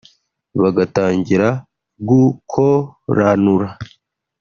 bagatangira 0.61 1.47
gukoranura 2.09 3.67